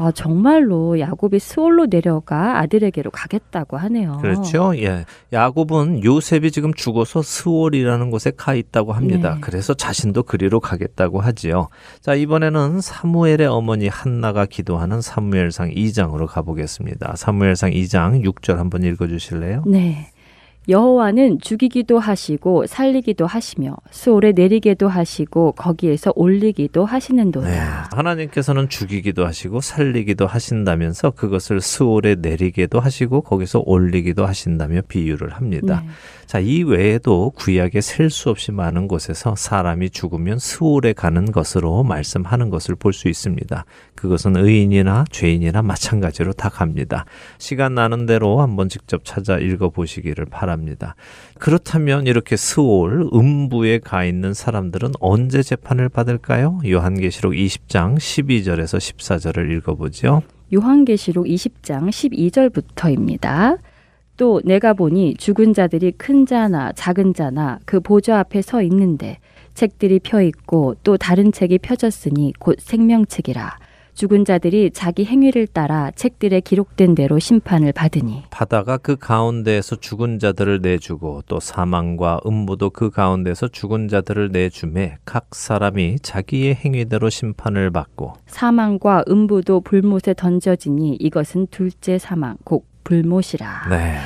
[0.04, 4.18] 아, 정말로 야곱이 스올로 내려가 아들에게로 가겠다고 하네요.
[4.20, 4.74] 그렇죠.
[4.78, 5.06] 예.
[5.32, 9.36] 야곱은 요셉이 지금 죽어서 스월이라는 곳에 가 있다고 합니다.
[9.36, 9.42] 네.
[9.42, 11.68] 그래서 자신도 그리로 가겠다고 하지요.
[12.00, 17.14] 자, 이번에는 사무엘의 어머니 한나가 기도하는 사무엘상 2장으로 가보겠습니다.
[17.16, 19.64] 사무엘상 2장 6절 한번 읽어 주실래요?
[19.68, 20.12] 네.
[20.70, 27.50] 여호와는 죽이기도 하시고 살리기도 하시며 수올에 내리게도 하시고 거기에서 올리기도 하시는도다.
[27.50, 27.60] 네,
[27.92, 35.82] 하나님께서는 죽이기도 하시고 살리기도 하신다면서 그것을 수올에 내리게도 하시고 거기서 올리기도 하신다며 비유를 합니다.
[35.84, 35.90] 네.
[36.32, 42.76] 자, 이 외에도 구약에 셀수 없이 많은 곳에서 사람이 죽으면 수올에 가는 것으로 말씀하는 것을
[42.76, 43.66] 볼 수 있습니다.
[43.96, 47.04] 그것은 의인이나 죄인이나 마찬가지로 다 갑니다.
[47.38, 50.96] 시간 나는 대로 한번 직접 찾아 읽어 보시기를 바랍니다.
[51.38, 56.62] 그렇다면 이렇게 스올 음부에 가 있는 사람들은 언제 재판을 받을까요?
[56.66, 60.22] 요한계시록 20장 12절에서 14절을 읽어 보죠.
[60.54, 63.58] 요한계시록 20장 12절부터입니다.
[64.22, 69.18] 또 내가 보니 죽은 자들이 큰 자나 작은 자나 그 보좌 앞에 서 있는데
[69.56, 73.58] 책들이 펴 있고 또 다른 책이 펴졌으니 곧 생명책이라.
[73.96, 78.22] 죽은 자들이 자기 행위를 따라 책들에 기록된 대로 심판을 받으니.
[78.30, 85.34] 바다가 그 가운데에서 죽은 자들을 내주고 또 사망과 음부도 그 가운데서 죽은 자들을 내주매 각
[85.34, 93.68] 사람이 자기의 행위대로 심판을 받고 사망과 음부도 불못에 던져지니 이것은 둘째 사망 곧 불못이라.
[93.70, 93.98] 네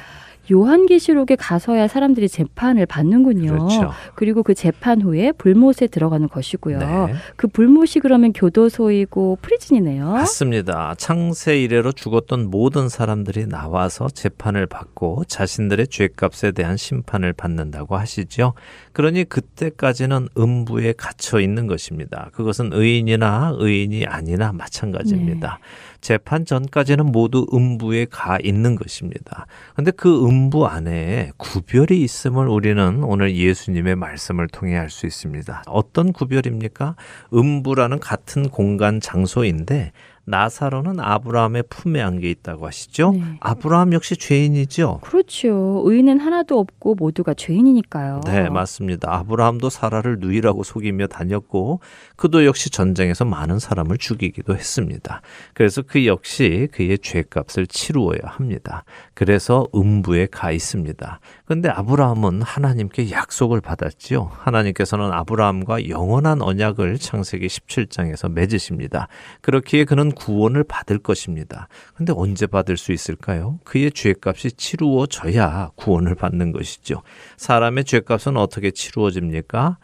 [0.52, 3.52] 요한계시록에 가서야 사람들이 재판을 받는군요.
[3.52, 3.92] 그렇죠.
[4.16, 6.80] 그리고 그 재판 후에 불못에 들어가는 것이고요.
[6.80, 7.14] 네.
[7.36, 10.12] 그 불못이 그러면 교도소이고 프리즌이네요.
[10.12, 10.94] 맞습니다.
[10.98, 18.54] 창세 이래로 죽었던 모든 사람들이 나와서 재판을 받고 자신들의 죄값에 대한 심판을 받는다고 하시죠.
[18.94, 22.30] 그러니 그때까지는 음부에 갇혀 있는 것입니다.
[22.34, 25.60] 그것은 의인이나 의인이 아니나 마찬가지입니다.
[26.06, 29.48] 재판 전까지는 모두 음부에 가 있는 것입니다.
[29.76, 35.64] 근데 그 음부 안에 구별이 있음을 우리는 오늘 예수님의 말씀을 통해 알 수 있습니다.
[35.66, 36.96] 어떤 구별입니까?
[37.34, 39.94] 음부라는 같은 공간 장소인데
[40.26, 43.12] 나사로는 아브라함의 품에 안겨 있다고 하시죠.
[43.12, 43.38] 네.
[43.40, 45.00] 아브라함 역시 죄인이죠.
[45.04, 45.84] 그렇죠.
[45.86, 48.22] 의인은 하나도 없고 모두가 죄인이니까요.
[48.26, 49.14] 네, 맞습니다.
[49.14, 51.80] 아브라함도 사라를 누이라고 속이며 다녔고
[52.16, 55.22] 그도 역시 전쟁에서 많은 사람을 죽이기도 했습니다.
[55.54, 58.84] 그래서 그 역시 그의 죄값을 치루어야 합니다.
[59.14, 61.20] 그래서 음부에 가 있습니다.
[61.46, 64.32] 근데 아브라함은 하나님께 약속을 받았지요.
[64.34, 69.08] 하나님께서는 아브라함과 영원한 언약을 창세기 17장에서 맺으십니다.
[69.42, 71.68] 그렇기에 그는 구원을 받을 것입니다.
[71.94, 73.60] 근데 언제 받을 수 있을까요?
[73.64, 77.02] 그의 죄값이 치루어져야 구원을 받는 것이죠.
[77.38, 79.78] 사람의 죄값은 어떻게 치루어집니까?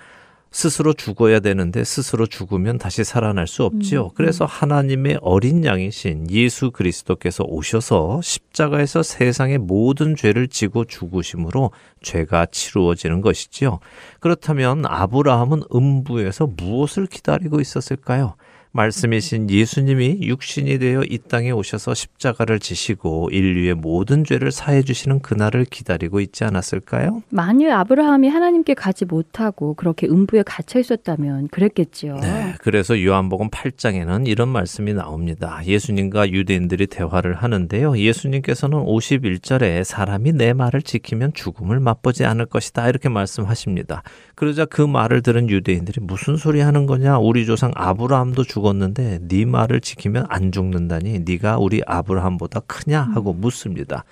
[0.52, 4.10] 스스로 죽어야 되는데 스스로 죽으면 다시 살아날 수 없지요.
[4.16, 11.72] 그래서 하나님의 어린 양이신 예수 그리스도께서 오셔서 십자가에서 세상의 모든 죄를 지고 죽으심으로
[12.02, 13.80] 죄가 치루어지는 것이지요.
[14.20, 18.36] 그렇다면 아브라함은 음부에서 무엇을 기다리고 있었을까요?
[18.74, 25.65] 말씀이신 예수님이 육신이 되어 이 땅에 오셔서 십자가를 지시고 인류의 모든 죄를 사해 주시는 그날을
[25.65, 27.22] 기다리고 있지 않았을까요?
[27.30, 32.17] 만일 아브라함이 하나님께 가지 못하고 그렇게 음부에 갇혀 있었다면 그랬겠지요.
[32.17, 35.59] 네, 그래서 요한복음 8장에는 이런 말씀이 나옵니다.
[35.65, 37.97] 예수님과 유대인들이 대화를 하는데요.
[37.97, 44.03] 예수님께서는 51절에 사람이 내 말을 지키면 죽음을 맛보지 않을 것이다 이렇게 말씀하십니다.
[44.36, 47.17] 그러자 그 말을 들은 유대인들이 무슨 소리 하는 거냐?
[47.17, 53.34] 우리 조상 아브라함도 죽 었는데 네 말을 지키면 안 죽는다니 네가 우리 아브라함보다 크냐 하고
[53.34, 54.03] 묻습니다.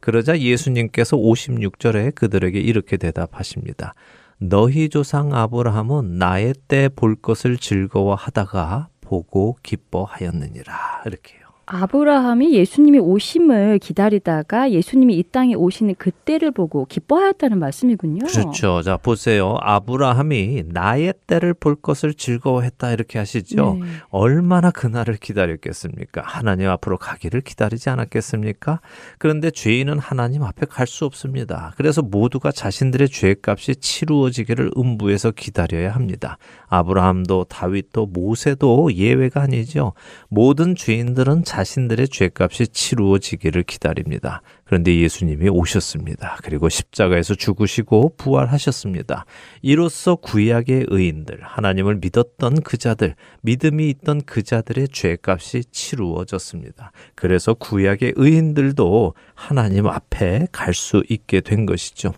[0.00, 3.94] 그러자 예수님께서 56절에 그들에게 이렇게 대답하십니다.
[4.38, 11.47] 너희 조상 아브라함은 나의 때 볼 것을 즐거워하다가 보고 기뻐하였느니라 이렇게요.
[11.70, 18.26] 아브라함이 예수님이 오심을 기다리다가 예수님이 이 땅에 오시는 그때를 보고 기뻐하였다는 말씀이군요.
[18.26, 18.80] 그렇죠.
[18.80, 19.56] 자 보세요.
[19.60, 23.78] 아브라함이 나의 때를 볼 것을 즐거워했다 이렇게 하시죠.
[23.82, 23.86] 네.
[24.08, 26.22] 얼마나 그날을 기다렸겠습니까?
[26.24, 28.80] 하나님 앞으로 가기를 기다리지 않았겠습니까?
[29.18, 31.74] 그런데 죄인은 하나님 앞에 갈 수 없습니다.
[31.76, 36.38] 그래서 모두가 자신들의 죄값이 치루어지기를 음부에서 기다려야 합니다.
[36.68, 39.92] 아브라함도 다윗도 모세도 예외가 아니죠.
[40.30, 44.42] 모든 죄인들은 자 신들의 죄값이 치루어지기를 기다립니다.
[44.64, 46.38] 그런데 예수님이 오셨습니다.
[46.42, 49.24] 그리고 십자가에서 죽으시고 부활하셨습니다.
[49.62, 56.92] 이로써 구약의 의인들, 하나님을 믿었던 그자들, 믿음이 있던 그자들의 죄값이 치루어졌습니다.
[57.14, 62.12] 그래서 구약의 의인들도 하나님 앞에 갈 수 있게 된 것이죠.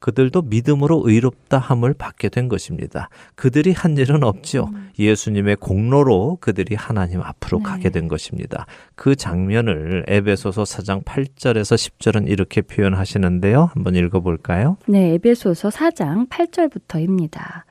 [0.00, 3.08] 그들도 믿음으로 의롭다 함을 받게 된 것입니다.
[3.34, 4.70] 그들이 한 일은 없지요.
[4.98, 7.64] 예수님의 공로로 그들이 하나님 앞으로 네.
[7.64, 8.66] 가게 된 것입니다.
[8.94, 13.70] 그 장면을 에베소서 4장 8절에서 10절은 이렇게 표현하시는데요.
[13.74, 14.76] 한번 읽어 볼까요?
[14.86, 17.62] 네, 에베소서 4장 8절부터입니다.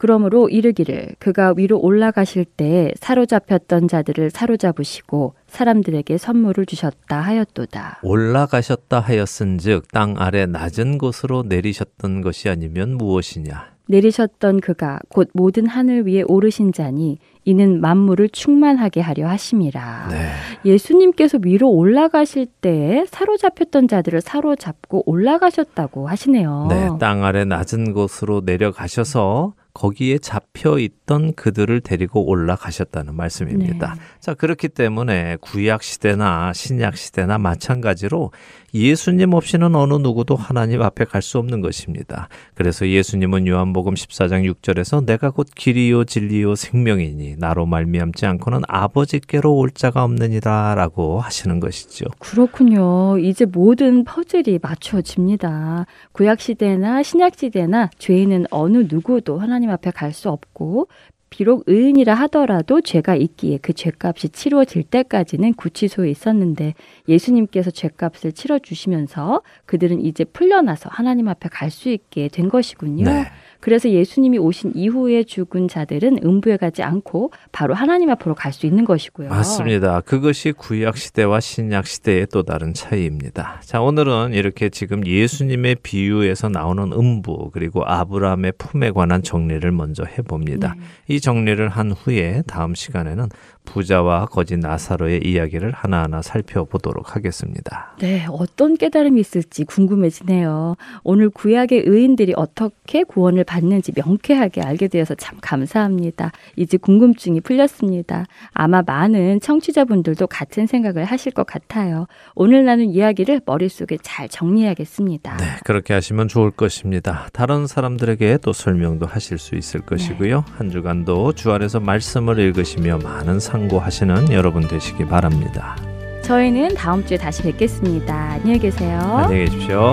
[0.00, 8.00] 그러므로 이르기를 그가 위로 올라가실 때 사로잡혔던 자들을 사로잡으시고 사람들에게 선물을 주셨다 하였도다.
[8.02, 16.06] 올라가셨다 하였은즉 땅 아래 낮은 곳으로 내리셨던 것이 아니면 무엇이냐 내리셨던 그가 곧 모든 하늘
[16.06, 20.08] 위에 오르신 자니 이는 만물을 충만하게 하려 하심이라.
[20.10, 20.28] 네.
[20.64, 26.66] 예수님께서 위로 올라가실 때에 사로잡혔던 자들을 사로잡고 올라가셨다고 하시네요.
[26.70, 33.94] 네, 땅 아래 낮은 곳으로 내려가셔서 거기에 잡혀 있던 그들을 데리고 올라가셨다는 말씀입니다.
[33.94, 34.00] 네.
[34.20, 38.32] 자, 그렇기 때문에 구약 시대나 신약 시대나 마찬가지로
[38.74, 42.28] 예수님 없이는 어느 누구도 하나님 앞에 갈 수 없는 것입니다.
[42.54, 49.70] 그래서 예수님은 요한복음 14장 6절에서 내가 곧 길이요 진리요 생명이니 나로 말미암지 않고는 아버지께로 올
[49.70, 52.06] 자가 없느니라라고 하시는 것이죠.
[52.18, 53.18] 그렇군요.
[53.18, 55.86] 이제 모든 퍼즐이 맞춰집니다.
[56.12, 60.88] 구약 시대나 신약 시대나 죄인은 어느 누구도 하나님 앞에 갈 수 없고
[61.30, 66.74] 비록 의인이라 하더라도 죄가 있기에 그 죄값이 치루어질 때까지는 구치소에 있었는데
[67.08, 73.04] 예수님께서 죄값을 치러 주시면서 그들은 이제 풀려나서 하나님 앞에 갈 수 있게 된 것이군요.
[73.04, 73.26] 네.
[73.60, 78.84] 그래서 예수님이 오신 이후에 죽은 자들은 음부에 가지 않고 바로 하나님 앞으로 갈 수 있는
[78.84, 79.28] 것이고요.
[79.28, 80.00] 맞습니다.
[80.00, 83.60] 그것이 구약 시대와 신약 시대의 또 다른 차이입니다.
[83.64, 90.22] 자, 오늘은 이렇게 지금 예수님의 비유에서 나오는 음부 그리고 아브라함의 품에 관한 정리를 먼저 해
[90.22, 90.74] 봅니다.
[90.76, 91.14] 네.
[91.14, 93.28] 이 정리를 한 후에 다음 시간에는
[93.72, 97.94] 부자와 거지 나사로의 이야기를 하나하나 살펴보도록 하겠습니다.
[98.00, 100.76] 네, 어떤 깨달음이 있을지 궁금해지네요.
[101.04, 106.32] 오늘 구약의 의인들이 어떻게 구원을 받는지 명쾌하게 알게 되어서 참 감사합니다.
[106.56, 108.26] 이제 궁금증이 풀렸습니다.
[108.52, 112.06] 아마 많은 청취자분들도 같은 생각을 하실 것 같아요.
[112.34, 115.36] 오늘 나눈 이야기를 머릿속에 잘 정리해야겠습니다.
[115.36, 117.28] 네, 그렇게 하시면 좋을 것입니다.
[117.32, 120.44] 다른 사람들에게 또 설명도 하실 수 있을 것이고요.
[120.56, 125.76] 한 주간도 주 안에서 말씀을 읽으시며 많은 상 고하시는 여러분 되시기 바랍니다.
[126.22, 128.14] 저희는 다음 주에 다시 뵙겠습니다.
[128.14, 128.98] 안녕히 계세요.
[129.00, 129.90] 안녕히 계십시오.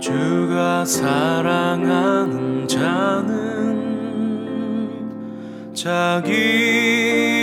[0.00, 3.38] 주가 사랑하는 자는
[5.74, 6.32] 자기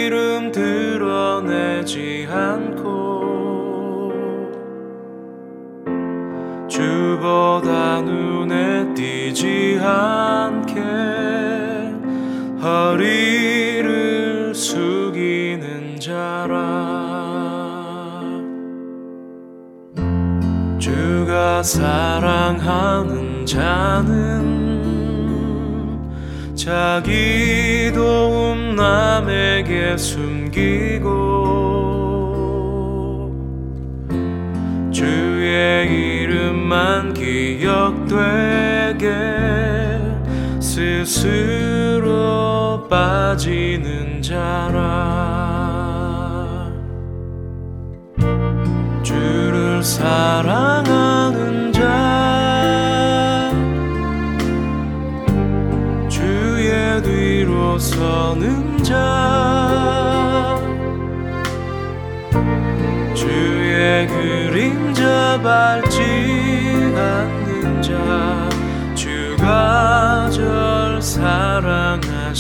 [0.08, 2.75] 이름 드러내지 않고
[6.76, 10.82] 주보다 눈에 띄지 않게
[12.62, 16.54] 허리를 숙이는 자라.
[20.78, 24.36] 주가 사랑하는 자는
[26.56, 31.16] 자기 도움 남에게 숨기고
[34.96, 38.16] 주의 이름만 기억되게
[40.62, 42.08] 스스로
[42.90, 44.86] 빠지는 자라.
[49.04, 53.52] 주를 사랑하는 자
[56.08, 60.58] 주의 뒤로 서는 자
[63.14, 64.85] 주의 그림자
[65.42, 66.02] 밟지
[66.96, 68.50] 않는 자
[68.96, 72.36] 주가 절 사랑하시네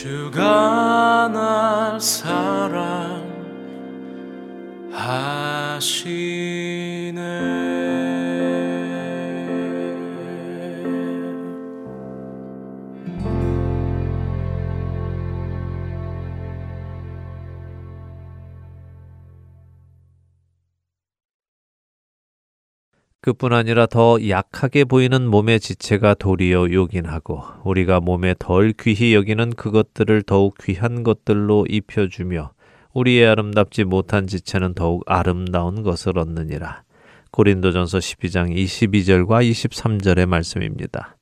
[0.00, 2.70] 주가 날 사랑하시
[23.22, 30.22] 그뿐 아니라 더 약하게 보이는 몸의 지체가 도리어 요긴하고 우리가 몸에 덜 귀히 여기는 그것들을
[30.22, 32.52] 더욱 귀한 것들로 입혀주며
[32.94, 36.82] 우리의 아름답지 못한 지체는 더욱 아름다운 것을 얻느니라.
[37.30, 41.16] 고린도전서 12장 22절과 23절의 말씀입니다.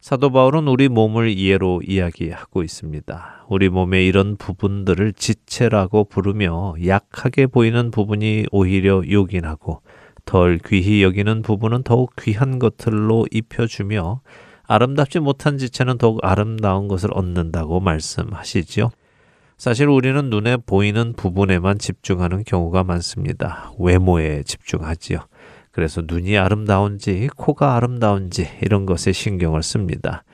[0.00, 3.46] 사도 바울은 우리 몸을 예로 이야기하고 있습니다.
[3.48, 9.82] 우리 몸의 이런 부분들을 지체라고 부르며 약하게 보이는 부분이 오히려 요긴하고
[10.24, 14.20] 덜 귀히 여기는 부분은 더욱 귀한 것들로 입혀주며
[14.64, 18.90] 아름답지 못한 지체는 더욱 아름다운 것을 얻는다고 말씀하시지요.
[19.58, 23.72] 사실 우리는 눈에 보이는 부분에만 집중하는 경우가 많습니다.
[23.78, 25.18] 외모에 집중하지요.
[25.70, 30.24] 그래서 눈이 아름다운지 코가 아름다운지 이런 것에 신경을 씁니다.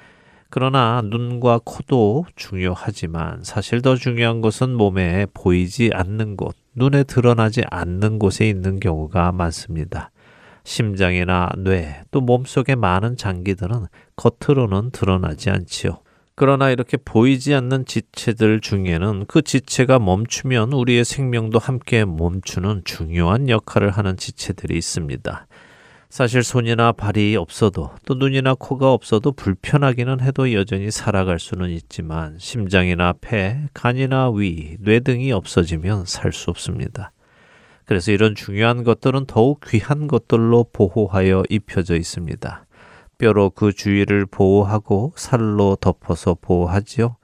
[0.48, 8.18] 그러나 눈과 코도 중요하지만 사실 더 중요한 것은 몸에 보이지 않는 곳, 눈에 드러나지 않는
[8.18, 10.10] 곳에 있는 경우가 많습니다.
[10.64, 16.00] 심장이나 뇌, 또 몸속의 많은 장기들은 겉으로는 드러나지 않지요.
[16.34, 23.90] 그러나 이렇게 보이지 않는 지체들 중에는 그 지체가 멈추면 우리의 생명도 함께 멈추는 중요한 역할을
[23.90, 25.46] 하는 지체들이 있습니다.
[26.16, 33.12] 사실 손이나 발이 없어도 또 눈이나 코가 없어도 불편하기는 해도 여전히 살아갈 수는 있지만 심장이나
[33.20, 37.12] 폐, 간이나 위, 뇌 등이 없어지면 살 수 없습니다.
[37.84, 42.64] 그래서 이런 중요한 것들은 더욱 귀한 것들로 보호하여 입혀져 있습니다.
[43.18, 47.16] 뼈로 그 주위를 보호하고 살로 덮어서 보호하지요.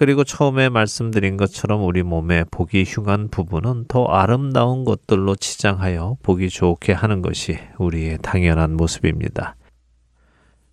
[0.00, 6.94] 그리고 처음에 말씀드린 것처럼 우리 몸에 보기 흉한 부분은 더 아름다운 것들로 치장하여 보기 좋게
[6.94, 9.56] 하는 것이 우리의 당연한 모습입니다.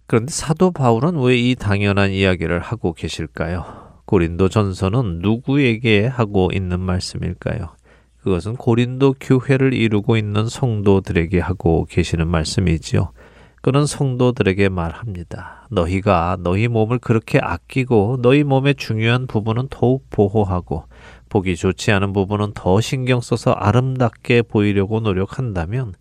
[0.06, 3.66] 그런데 사도 바울은 왜 이 당연한 이야기를 하고 계실까요?
[4.06, 7.76] 고린도 전서는 누구에게 하고 있는 말씀일까요?
[8.22, 13.12] 그것은 고린도 교회를 이루고 있는 성도들에게 하고 계시는 말씀이지요.
[13.62, 15.68] 그는 성도들에게 말합니다.
[15.72, 20.86] 너희가 너희 몸을 그렇게 아끼고 너희 몸의 중요한 부분은 더욱 보호하고
[21.30, 25.96] 보기 좋지 않은 부분은 더 신경 써서 아름답게 보이려고 노력한다면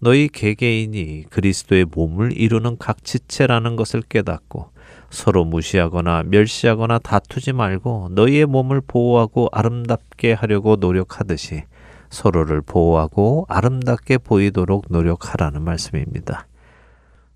[0.00, 4.70] 너희 개개인이 그리스도의 몸을 이루는 각 지체라는 것을 깨닫고
[5.10, 11.62] 서로 무시하거나 멸시하거나 다투지 말고 너희의 몸을 보호하고 아름답게 하려고 노력하듯이
[12.10, 16.46] 서로를 보호하고 아름답게 보이도록 노력하라는 말씀입니다.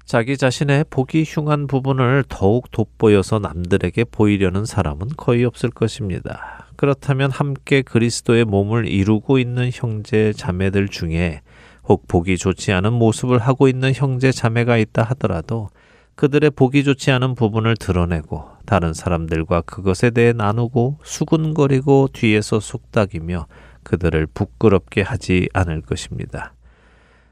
[0.09, 6.65] 자기 자신의 보기 흉한 부분을 더욱 돋보여서 남들에게 보이려는 사람은 거의 없을 것입니다.
[6.77, 11.43] 그렇다면 함께 그리스도의 몸을 이루고 있는 형제 자매들 중에
[11.85, 15.69] 혹 보기 좋지 않은 모습을 하고 있는 형제 자매가 있다 하더라도
[16.15, 23.47] 그들의 보기 좋지 않은 부분을 드러내고 다른 사람들과 그것에 대해 나누고 수군거리고 뒤에서 속닥이며
[23.83, 26.55] 그들을 부끄럽게 하지 않을 것입니다.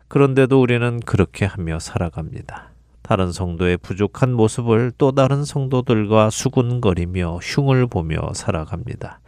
[0.08, 2.70] 그런데도 우리는 그렇게 하며 살아갑니다.
[3.02, 9.20] 다른 성도의 부족한 모습을 또 다른 성도들과 수군거리며 흉을 보며 살아갑니다.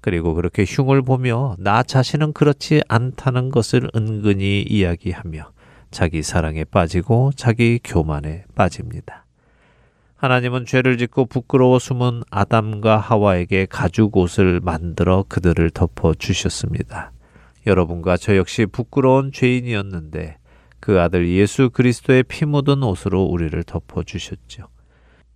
[0.00, 5.50] 그리고 그렇게 흉을 보며 나 자신은 그렇지 않다는 것을 은근히 이야기하며
[5.90, 9.24] 자기 사랑에 빠지고 자기 교만에 빠집니다.
[10.16, 17.13] 하나님은 죄를 짓고 부끄러워 숨은 아담과 하와에게 가죽 옷을 만들어 그들을 덮어 주셨습니다.
[17.66, 20.38] 여러분과 저 역시 부끄러운 죄인이었는데
[20.80, 24.68] 그 아들 예수 그리스도의 피 묻은 옷으로 우리를 덮어 주셨죠.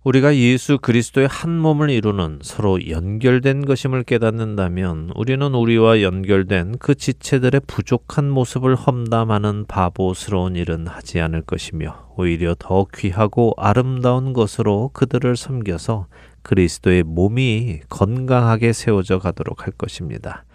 [0.03, 7.61] 우리가 예수 그리스도의 한 몸을 이루는 서로 연결된 것임을 깨닫는다면 우리는 우리와 연결된 그 지체들의
[7.67, 16.07] 부족한 모습을 험담하는 바보스러운 일은 하지 않을 것이며 오히려 더 귀하고 아름다운 것으로 그들을 섬겨서
[16.43, 20.45] 그리스도의 몸이 건강하게 세워져 가도록 할 것입니다.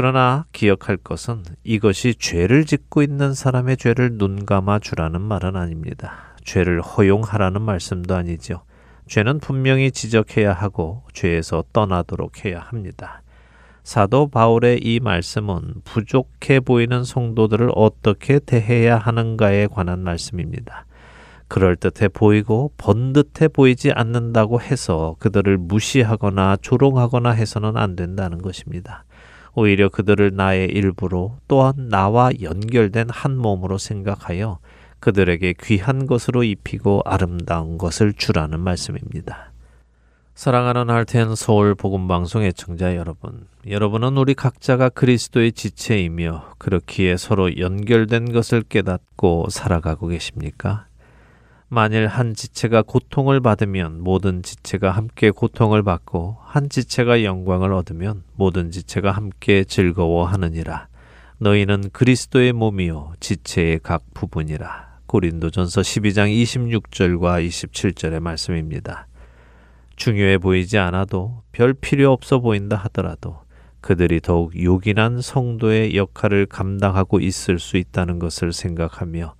[0.00, 6.36] 그러나 기억할 것은 이것이 죄를 짓고 있는 사람의 죄를 눈감아 주라는 말은 아닙니다.
[6.44, 8.62] 죄를 허용하라는 말씀도 아니죠.
[9.08, 13.22] 죄는 분명히 지적해야 하고 죄에서 떠나도록 해야 합니다.
[13.82, 20.86] 사도 바울의 이 말씀은 부족해 보이는 성도들을 어떻게 대해야 하는가에 관한 말씀입니다.
[21.48, 29.04] 그럴듯해 보이고 번듯해 보이지 않는다고 해서 그들을 무시하거나 조롱하거나 해서는 안 된다는 것입니다.
[29.58, 34.58] 오히려 그들을 나의 일부로 또한 나와 연결된 한 몸으로 생각하여
[35.00, 39.52] 그들에게 귀한 것으로 입히고 아름다운 것을 주라는 말씀입니다.
[40.34, 48.32] 사랑하는 할텐 서울 복음 방송 애청자 여러분, 여러분은 우리 각자가 그리스도의 지체이며 그렇기에 서로 연결된
[48.32, 50.87] 것을 깨닫고 살아가고 계십니까?
[51.70, 58.70] 만일 한 지체가 고통을 받으면 모든 지체가 함께 고통을 받고 한 지체가 영광을 얻으면 모든
[58.70, 60.88] 지체가 함께 즐거워하느니라.
[61.36, 65.00] 너희는 그리스도의 몸이요 지체의 각 부분이라.
[65.04, 69.06] 고린도전서 12장 26절과 27절의 말씀입니다.
[69.96, 73.40] 중요해 보이지 않아도 별 필요 없어 보인다 하더라도
[73.82, 79.34] 그들이 더욱 요긴한 성도의 역할을 감당하고 있을 수 있다는 것을 생각하며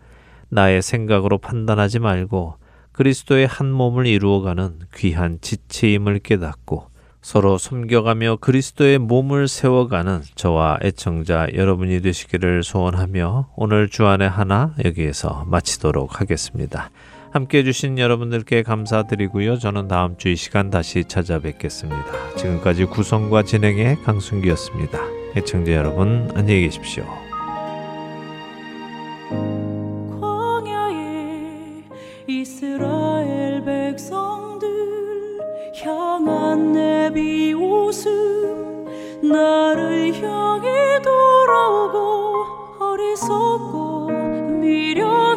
[0.50, 2.54] 나의 생각으로 판단하지 말고
[2.92, 6.88] 그리스도의 한 몸을 이루어가는 귀한 지체임을 깨닫고
[7.20, 16.20] 서로 섬겨가며 그리스도의 몸을 세워가는 저와 애청자 여러분이 되시기를 소원하며 오늘 주안의 하나 여기에서 마치도록
[16.20, 16.90] 하겠습니다.
[17.30, 19.58] 함께 해주신 여러분들께 감사드리고요.
[19.58, 22.36] 저는 다음 주 이 시간 다시 찾아뵙겠습니다.
[22.36, 24.98] 지금까지 구성과 진행의 강순기였습니다.
[25.36, 27.04] 애청자 여러분 안녕히 계십시오.
[33.98, 34.68] 백성들
[35.82, 38.84] 향한 내 비웃음
[39.28, 42.44] 나를 향해 돌아오고
[42.78, 44.06] 어리석고
[44.60, 45.27] 미련